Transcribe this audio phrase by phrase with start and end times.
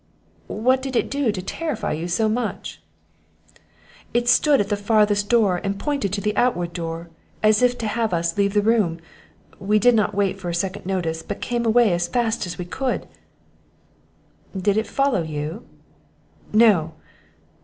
[0.47, 2.81] "What did it do to terrify you so much?"
[4.15, 7.11] "It stood at the farthest door, and pointed to the outward door,
[7.43, 8.97] as if to have us leave the room;
[9.59, 12.65] we did not wait for a second notice, but came away as fast as we
[12.65, 13.07] could."
[14.59, 15.67] "Did it follow you?"
[16.51, 16.95] "No."